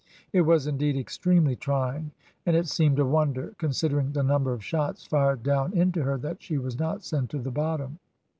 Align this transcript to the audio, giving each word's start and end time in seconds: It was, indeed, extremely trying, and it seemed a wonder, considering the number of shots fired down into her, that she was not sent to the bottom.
It 0.33 0.41
was, 0.41 0.65
indeed, 0.65 0.97
extremely 0.97 1.55
trying, 1.55 2.09
and 2.47 2.55
it 2.55 2.67
seemed 2.67 2.97
a 2.97 3.05
wonder, 3.05 3.53
considering 3.59 4.13
the 4.13 4.23
number 4.23 4.51
of 4.51 4.63
shots 4.65 5.05
fired 5.05 5.43
down 5.43 5.73
into 5.77 6.01
her, 6.01 6.17
that 6.17 6.41
she 6.41 6.57
was 6.57 6.79
not 6.79 7.03
sent 7.03 7.29
to 7.29 7.37
the 7.39 7.51
bottom. 7.51 7.99